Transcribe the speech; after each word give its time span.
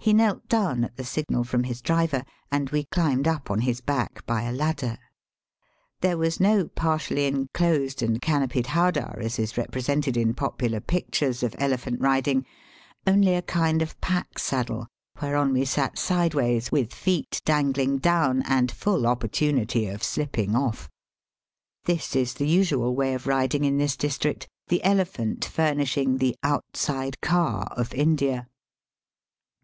He 0.00 0.14
knelt 0.14 0.48
down 0.48 0.84
at 0.84 0.96
the 0.96 1.04
signal 1.04 1.44
from 1.44 1.64
his 1.64 1.82
driver, 1.82 2.22
and 2.52 2.70
we 2.70 2.84
climbed 2.84 3.26
up 3.28 3.50
on 3.50 3.62
his 3.62 3.80
back 3.82 4.24
by 4.26 4.42
a 4.44 4.52
ladder. 4.52 4.96
There 6.02 6.16
was 6.16 6.40
no 6.40 6.68
partially 6.68 7.26
enclosed 7.26 8.00
and 8.00 8.22
canopied 8.22 8.68
howdah 8.68 9.18
as 9.18 9.38
is 9.38 9.54
repre 9.54 9.82
sented 9.82 10.16
in 10.16 10.32
popular 10.34 10.80
pictures 10.80 11.42
of 11.42 11.54
elephant 11.58 12.00
ridingj, 12.00 12.44
only 13.06 13.34
a 13.34 13.42
kind 13.42 13.82
of 13.82 14.00
pack 14.00 14.38
saddle, 14.38 14.86
whereon 15.20 15.52
we 15.52 15.64
sat 15.66 15.98
sideways, 15.98 16.72
with 16.72 16.94
feet 16.94 17.42
danghng 17.44 18.00
down 18.00 18.42
and 18.46 18.70
full 18.70 19.06
opportunity 19.06 19.88
of 19.88 20.02
slipping 20.04 20.54
off. 20.56 20.88
This 21.84 22.16
is 22.16 22.34
the 22.34 22.46
usual 22.48 22.94
way 22.94 23.12
of 23.12 23.26
riding 23.26 23.64
in 23.64 23.76
this 23.76 23.96
district, 23.96 24.48
the 24.68 24.82
elephant 24.84 25.44
furnishing 25.44 26.16
the 26.16 26.32
*^ 26.42 26.48
outside 26.48 27.20
car" 27.20 27.64
of 27.76 27.92
India. 27.92 28.46